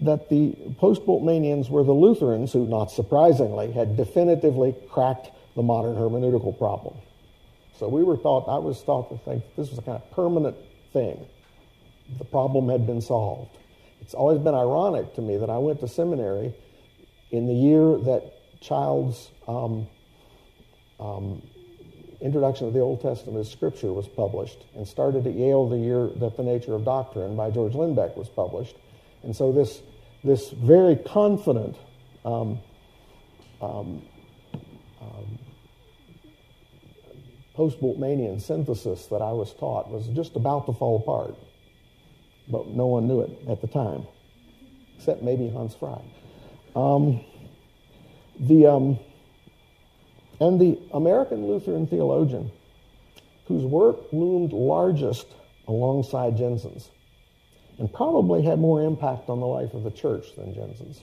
[0.00, 5.94] that the post Bultmannians were the Lutherans who, not surprisingly, had definitively cracked the modern
[5.94, 6.96] hermeneutical problem.
[7.78, 10.56] So we were taught, I was taught to think this was a kind of permanent
[10.92, 11.26] thing
[12.18, 13.56] the problem had been solved.
[14.00, 16.54] It's always been ironic to me that I went to seminary
[17.32, 19.88] in the year that Childs' um,
[21.00, 21.42] um,
[22.20, 26.08] Introduction of the Old Testament as Scripture was published, and started at Yale the year
[26.20, 28.76] that The Nature of Doctrine by George Lindbeck was published.
[29.24, 29.82] And so this,
[30.22, 31.76] this very confident
[32.24, 32.60] um,
[33.60, 34.02] um,
[35.00, 35.38] um
[37.54, 41.34] post Bultmannian synthesis that I was taught was just about to fall apart
[42.48, 44.06] but no one knew it at the time,
[44.96, 46.00] except maybe Hans Frei.
[46.74, 47.24] Um,
[48.40, 48.98] the, um,
[50.40, 52.50] and the American Lutheran theologian
[53.46, 55.26] whose work loomed largest
[55.68, 56.90] alongside Jenson's
[57.78, 61.00] and probably had more impact on the life of the church than Jenson's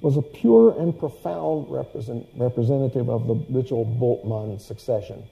[0.00, 5.22] was a pure and profound represent, representative of the Ritschl Bultmann succession,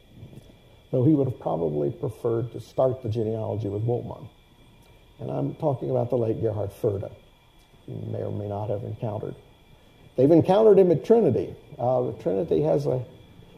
[0.93, 4.29] though he would have probably preferred to start the genealogy with Bultmann.
[5.19, 7.11] And I'm talking about the late Gerhard Forde,
[7.87, 9.35] you may or may not have encountered.
[10.21, 11.55] They've encountered him at Trinity.
[11.79, 13.03] Uh, Trinity has a,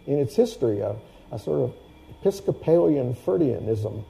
[0.07, 0.94] in its history a,
[1.33, 1.75] a sort of
[2.20, 4.05] Episcopalian Fordeanism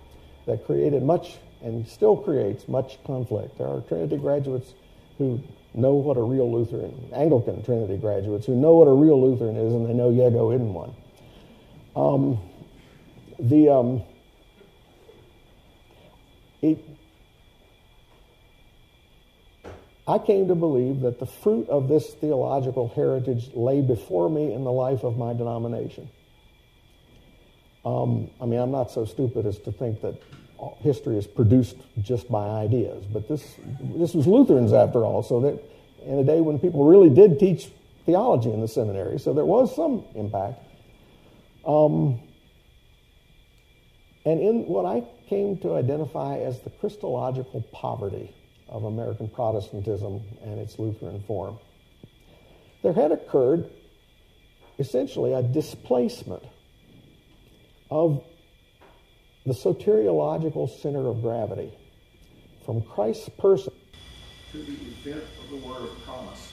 [0.45, 3.57] that created much and still creates much conflict.
[3.57, 4.75] There are Trinity graduates
[5.17, 5.41] who
[5.73, 9.73] know what a real Lutheran, Anglican Trinity graduates who know what a real Lutheran is,
[9.73, 10.95] and they know Yeago isn't one.
[11.97, 12.39] Um,
[13.39, 14.03] the um,
[16.61, 16.85] it,
[20.07, 24.65] I came to believe that the fruit of this theological heritage lay before me in
[24.65, 26.11] the life of my denomination.
[27.85, 30.21] Um, I mean, I'm not so stupid as to think that
[30.79, 33.57] history is produced just by ideas, but this,
[33.97, 35.63] this was Lutherans after all, so that
[36.05, 37.69] in a day when people really did teach
[38.07, 40.61] theology in the seminary, so there was some impact.
[41.65, 42.21] Um,
[44.25, 48.33] and in what I came to identify as the Christological poverty
[48.73, 51.59] of American Protestantism and its Lutheran form.
[52.83, 53.71] There had occurred
[54.79, 56.43] essentially a displacement
[57.91, 58.25] of
[59.45, 61.71] the soteriological center of gravity
[62.65, 63.75] from Christ's person
[64.53, 66.53] to the event of the word of promise.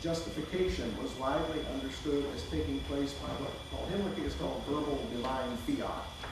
[0.00, 5.56] Justification was widely understood as taking place by what Paul Hinlicky is called verbal divine
[5.58, 6.31] fiat.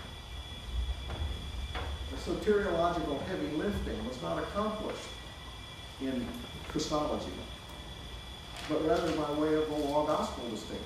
[2.11, 5.09] The soteriological heavy lifting was not accomplished
[6.01, 6.27] in
[6.69, 7.33] Christology,
[8.69, 10.85] but rather by way of the law gospel distinction.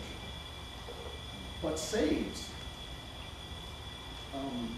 [1.62, 2.50] What saves
[4.34, 4.76] um,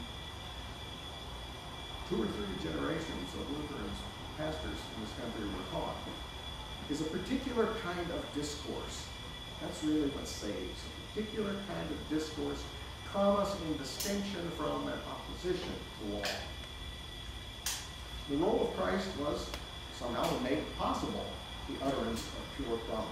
[2.09, 3.90] two or three generations of Lutheran
[4.38, 5.97] pastors in this country were taught
[6.90, 9.07] is a particular kind of discourse.
[9.61, 10.55] That's really what saves.
[10.55, 12.62] A particular kind of discourse,
[13.07, 15.01] promise in distinction from and
[15.37, 15.68] opposition
[16.01, 16.22] to law.
[18.30, 19.51] The role of Christ was
[19.99, 21.24] somehow to make possible
[21.68, 23.07] the utterance of pure promise.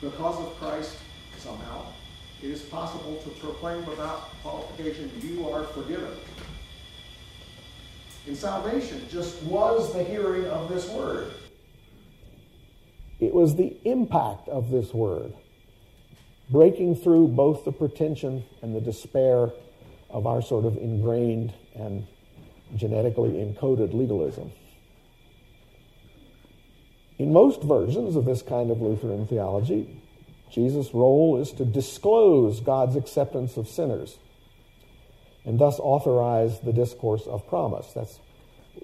[0.00, 0.96] Because of Christ,
[1.38, 1.86] somehow,
[2.42, 6.16] it is possible to proclaim without qualification, you are forgiven.
[8.26, 11.32] In salvation, just was the hearing of this word.
[13.18, 15.34] It was the impact of this word,
[16.50, 19.50] breaking through both the pretension and the despair
[20.12, 22.06] of our sort of ingrained and
[22.76, 24.52] genetically encoded legalism.
[27.18, 30.00] In most versions of this kind of Lutheran theology,
[30.50, 34.18] Jesus' role is to disclose God's acceptance of sinners
[35.44, 37.92] and thus authorize the discourse of promise.
[37.94, 38.18] That's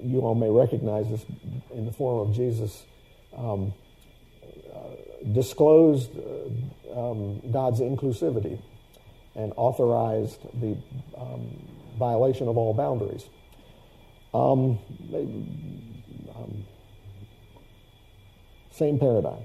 [0.02, 1.24] you all may recognize this
[1.72, 2.84] in the form of Jesus
[3.36, 3.72] um,
[4.74, 4.78] uh,
[5.32, 8.60] disclosed uh, um, God's inclusivity
[9.36, 10.76] and authorized the
[11.16, 11.68] um,
[11.98, 13.24] violation of all boundaries.
[14.34, 14.78] Um,
[16.34, 16.64] um,
[18.72, 19.44] same paradigm.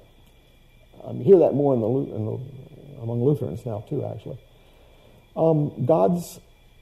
[1.04, 4.40] Um, you hear that more in the, in the, among Lutherans now too, actually.
[5.36, 6.40] Um, God's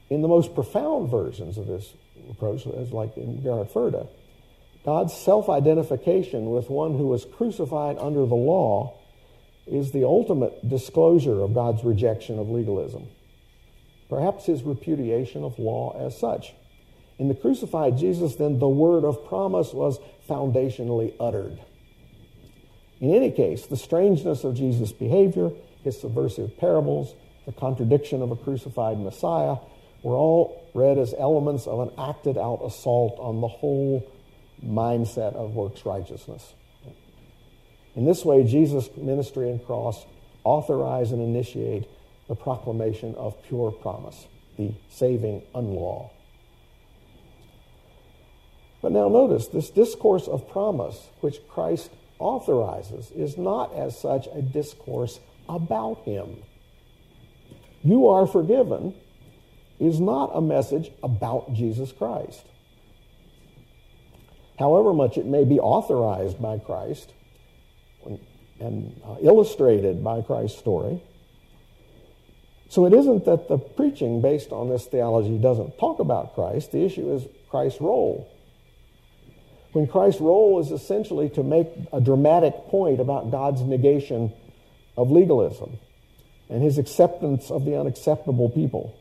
[0.08, 1.94] in the most profound versions of this
[2.30, 3.70] approach, as like in Gerhard
[4.84, 8.99] God's self-identification with one who was crucified under the law
[9.70, 13.06] is the ultimate disclosure of God's rejection of legalism.
[14.08, 16.52] Perhaps his repudiation of law as such.
[17.18, 19.98] In the crucified Jesus, then, the word of promise was
[20.28, 21.58] foundationally uttered.
[23.00, 25.50] In any case, the strangeness of Jesus' behavior,
[25.84, 27.14] his subversive parables,
[27.46, 29.56] the contradiction of a crucified Messiah
[30.02, 34.06] were all read as elements of an acted out assault on the whole
[34.64, 36.54] mindset of works righteousness.
[37.96, 40.04] In this way, Jesus' ministry and cross
[40.44, 41.84] authorize and initiate
[42.28, 44.26] the proclamation of pure promise,
[44.56, 46.10] the saving unlaw.
[48.82, 54.40] But now notice this discourse of promise, which Christ authorizes, is not as such a
[54.40, 56.36] discourse about him.
[57.82, 58.94] You are forgiven
[59.78, 62.44] is not a message about Jesus Christ.
[64.58, 67.12] However much it may be authorized by Christ
[68.60, 71.02] and uh, illustrated by Christ's story.
[72.68, 76.84] So it isn't that the preaching based on this theology doesn't talk about Christ, the
[76.84, 78.30] issue is Christ's role.
[79.72, 84.32] When Christ's role is essentially to make a dramatic point about God's negation
[84.96, 85.78] of legalism
[86.48, 88.96] and his acceptance of the unacceptable people,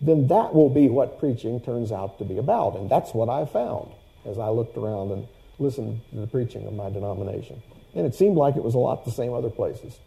[0.00, 2.76] then that will be what preaching turns out to be about.
[2.76, 3.92] And that's what I found
[4.26, 5.26] as I looked around and
[5.58, 7.62] listened to the preaching of my denomination.
[7.96, 9.98] And it seemed like it was a lot the same other places.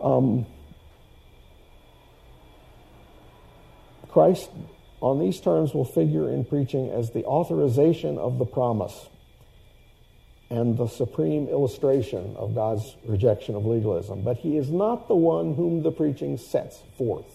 [0.00, 0.46] Um,
[4.08, 4.48] Christ
[5.00, 9.08] on these terms will figure in preaching as the authorization of the promise
[10.48, 14.22] and the supreme illustration of God's rejection of legalism.
[14.22, 17.26] But he is not the one whom the preaching sets forth.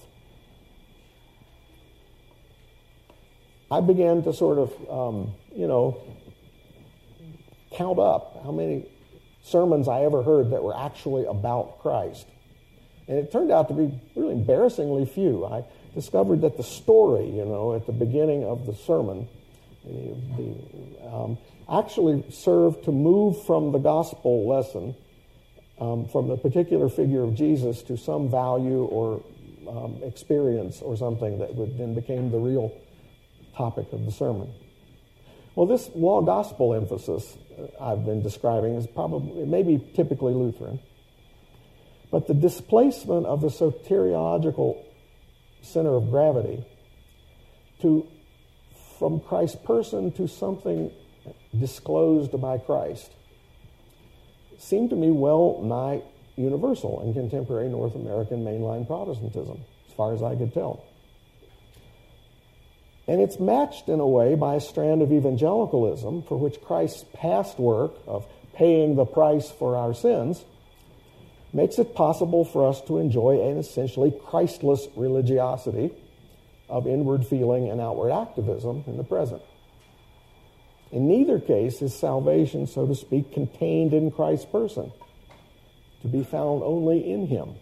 [3.70, 6.02] I began to sort of, um, you know,
[7.72, 8.88] count up how many
[9.44, 12.28] sermons I ever heard that were actually about Christ.
[13.08, 15.46] And it turned out to be really embarrassingly few.
[15.46, 15.64] I
[15.96, 19.28] discovered that the story, you know, at the beginning of the sermon,
[19.84, 21.38] the, um,
[21.72, 24.96] actually served to move from the gospel lesson,
[25.80, 29.24] um, from the particular figure of Jesus, to some value or
[29.68, 32.72] um, experience or something that would then became the real
[33.56, 34.54] topic of the sermon.
[35.60, 40.34] Well, this law gospel emphasis uh, I've been describing is probably, it may be typically
[40.34, 40.80] Lutheran,
[42.10, 44.82] but the displacement of the soteriological
[45.62, 46.64] center of gravity
[47.82, 48.08] to
[49.00, 50.94] from Christ's person to something
[51.54, 53.12] disclosed by Christ
[54.58, 56.02] seemed to me well nigh
[56.38, 60.89] universal in contemporary North American mainline Protestantism, as far as I could tell.
[63.10, 67.58] And it's matched in a way by a strand of evangelicalism for which Christ's past
[67.58, 70.46] work of paying the price for our sins
[71.52, 75.90] makes it possible for us to enjoy an essentially Christless religiosity
[76.70, 79.42] of inward feeling and outward activism in the present.
[80.92, 84.92] In neither case is salvation, so to speak, contained in Christ's person,
[86.04, 87.56] to be found only in Him.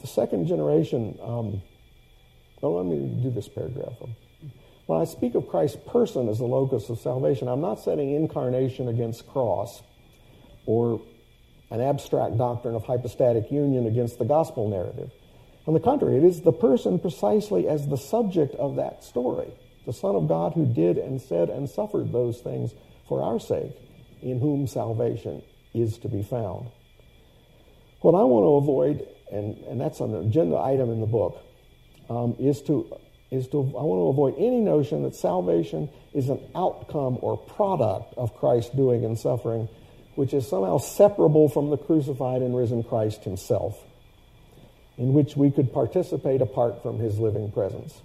[0.00, 1.62] The second generation, um,
[2.60, 3.94] well, let me do this paragraph.
[4.86, 8.88] When I speak of Christ's person as the locus of salvation, I'm not setting incarnation
[8.88, 9.82] against cross
[10.64, 11.00] or
[11.70, 15.10] an abstract doctrine of hypostatic union against the gospel narrative.
[15.66, 19.52] On the contrary, it is the person precisely as the subject of that story,
[19.84, 22.72] the Son of God who did and said and suffered those things
[23.08, 23.72] for our sake,
[24.22, 25.42] in whom salvation
[25.74, 26.68] is to be found.
[28.00, 31.42] What I want to avoid, and, and that's an agenda item in the book,
[32.08, 32.96] um, is to
[33.30, 38.14] is to I want to avoid any notion that salvation is an outcome or product
[38.16, 39.68] of Christ's doing and suffering,
[40.14, 43.78] which is somehow separable from the crucified and risen Christ himself,
[44.96, 48.00] in which we could participate apart from his living presence.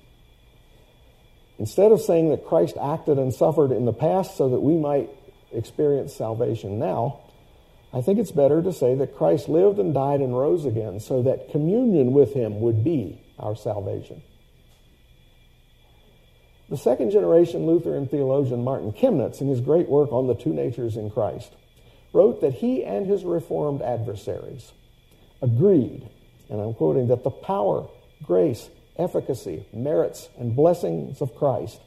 [1.60, 5.12] Instead of saying that Christ acted and suffered in the past so that we might
[5.54, 7.20] experience salvation now,
[7.94, 11.24] I think it's better to say that Christ lived and died and rose again so
[11.24, 14.22] that communion with him would be our salvation.
[16.70, 20.96] The second generation Lutheran theologian Martin Chemnitz, in his great work on the two natures
[20.96, 21.52] in Christ,
[22.14, 24.72] wrote that he and his Reformed adversaries
[25.42, 26.08] agreed,
[26.50, 27.88] and I'm quoting, that the power,
[28.24, 31.82] grace, efficacy, merits, and blessings of Christ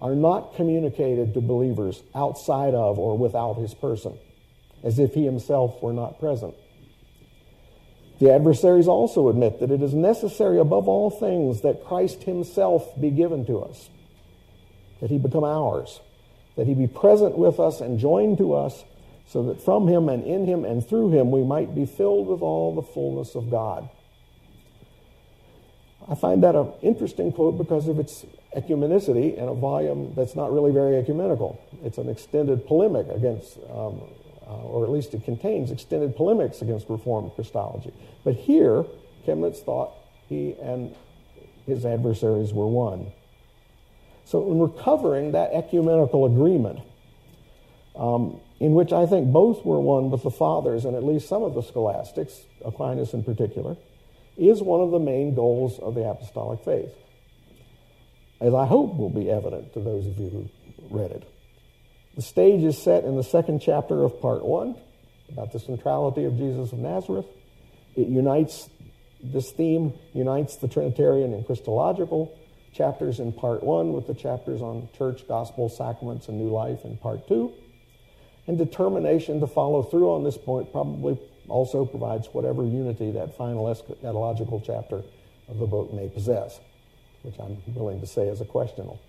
[0.00, 4.16] are not communicated to believers outside of or without his person,
[4.82, 6.54] as if he himself were not present.
[8.18, 13.10] The adversaries also admit that it is necessary above all things that Christ himself be
[13.10, 13.88] given to us
[15.00, 16.00] that he become ours,
[16.56, 18.84] that he be present with us and joined to us,
[19.26, 22.42] so that from him and in him and through him we might be filled with
[22.42, 23.88] all the fullness of God.
[26.08, 28.24] I find that an interesting quote because of its
[28.56, 31.62] ecumenicity in a volume that's not really very ecumenical.
[31.84, 34.02] It's an extended polemic against, um,
[34.50, 37.92] or at least it contains extended polemics against Reformed Christology.
[38.24, 38.84] But here,
[39.26, 39.92] Chemnitz thought
[40.28, 40.94] he and
[41.66, 43.12] his adversaries were one.
[44.24, 46.80] So, in recovering that ecumenical agreement,
[47.96, 51.42] um, in which I think both were one with the fathers and at least some
[51.42, 53.76] of the scholastics, Aquinas in particular,
[54.36, 56.92] is one of the main goals of the apostolic faith,
[58.40, 60.50] as I hope will be evident to those of you who
[60.96, 61.24] read it.
[62.16, 64.76] The stage is set in the second chapter of part one
[65.28, 67.26] about the centrality of Jesus of Nazareth.
[67.96, 68.68] It unites,
[69.22, 72.36] this theme unites the Trinitarian and Christological
[72.72, 76.96] chapters in part one with the chapters on church, gospel, sacraments, and new life in
[76.96, 77.52] part two.
[78.46, 83.66] And determination to follow through on this point probably also provides whatever unity that final
[83.66, 85.02] eschatological chapter
[85.48, 86.60] of the book may possess,
[87.22, 89.00] which I'm willing to say is a questionable.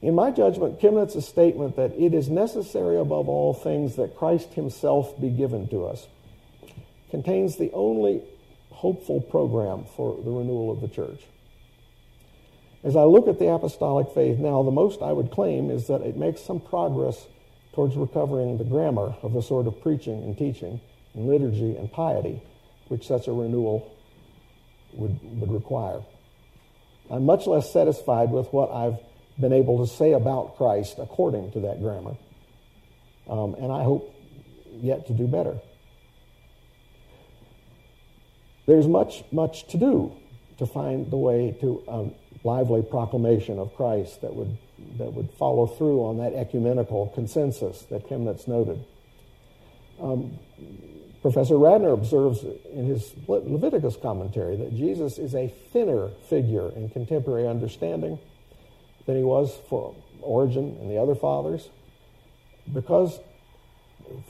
[0.00, 5.20] In my judgment, Chemnitz's statement that it is necessary above all things that Christ himself
[5.20, 6.06] be given to us
[7.10, 8.22] contains the only
[8.70, 11.24] hopeful program for the renewal of the church.
[12.84, 16.02] As I look at the apostolic faith now, the most I would claim is that
[16.02, 17.26] it makes some progress
[17.74, 20.80] towards recovering the grammar of the sort of preaching and teaching
[21.14, 22.40] and liturgy and piety
[22.86, 23.92] which such a renewal
[24.92, 26.00] would, would require.
[27.10, 28.98] I'm much less satisfied with what I've
[29.40, 32.16] been able to say about Christ according to that grammar.
[33.28, 34.14] Um, and I hope
[34.80, 35.58] yet to do better.
[38.66, 40.12] There's much, much to do
[40.58, 42.10] to find the way to a
[42.44, 44.58] lively proclamation of Christ that would,
[44.98, 48.84] that would follow through on that ecumenical consensus that Chemnitz noted.
[50.00, 50.38] Um,
[51.22, 57.46] Professor Radner observes in his Leviticus commentary that Jesus is a thinner figure in contemporary
[57.46, 58.18] understanding
[59.08, 61.68] than he was for Origen and the other fathers,
[62.72, 63.18] because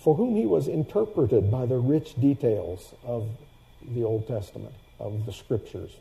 [0.02, 3.28] for whom he was interpreted by the rich details of
[3.86, 5.92] the Old Testament, of the Scriptures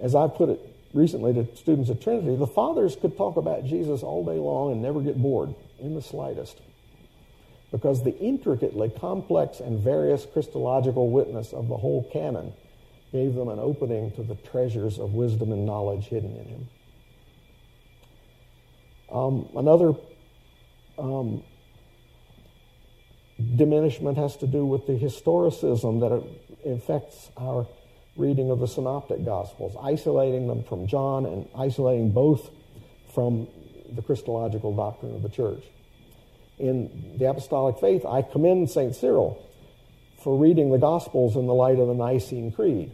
[0.00, 0.60] as I put it
[0.92, 4.82] recently to students at Trinity, the fathers could talk about Jesus all day long and
[4.82, 6.60] never get bored in the slightest.
[7.70, 12.52] Because the intricately complex and various Christological witness of the whole canon
[13.12, 16.68] gave them an opening to the treasures of wisdom and knowledge hidden in him.
[19.14, 19.94] Um, another
[20.98, 21.44] um,
[23.56, 27.68] diminishment has to do with the historicism that affects our
[28.16, 32.50] reading of the synoptic gospels, isolating them from John and isolating both
[33.14, 33.46] from
[33.92, 35.62] the Christological doctrine of the church.
[36.58, 38.96] In the apostolic faith, I commend St.
[38.96, 39.40] Cyril
[40.24, 42.90] for reading the gospels in the light of the Nicene Creed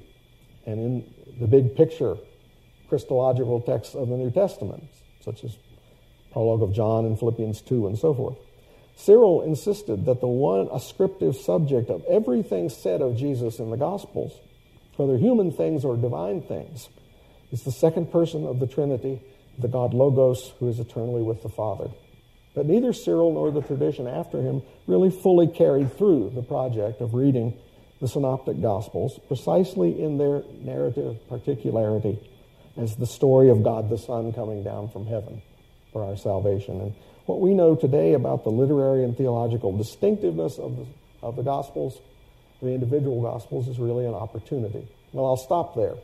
[0.66, 2.16] and in the big picture
[2.90, 4.84] Christological texts of the New Testament,
[5.22, 5.56] such as
[6.32, 8.36] prologue of John and Philippians 2 and so forth.
[8.96, 14.32] Cyril insisted that the one ascriptive subject of everything said of Jesus in the Gospels,
[14.96, 16.88] whether human things or divine things,
[17.50, 19.20] is the second person of the Trinity,
[19.58, 21.88] the God Logos, who is eternally with the Father.
[22.54, 27.14] But neither Cyril nor the tradition after him really fully carried through the project of
[27.14, 27.56] reading
[28.00, 32.18] the Synoptic Gospels precisely in their narrative particularity
[32.76, 35.42] as the story of God the Son coming down from heaven
[35.92, 36.80] for our salvation.
[36.80, 36.94] And
[37.26, 40.86] what we know today about the literary and theological distinctiveness of the,
[41.22, 41.98] of the Gospels,
[42.62, 44.86] the individual Gospels, is really an opportunity.
[45.12, 45.94] Well, I'll stop there.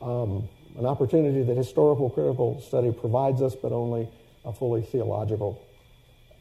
[0.00, 4.08] Um, an opportunity that historical critical study provides us, but only
[4.44, 5.64] a fully theological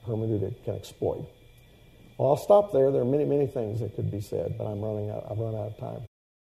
[0.07, 1.25] hermeneutic can exploit.
[2.17, 2.91] Well, I'll stop there.
[2.91, 5.55] There are many, many things that could be said, but I'm running out, I've run
[5.55, 6.05] out of time.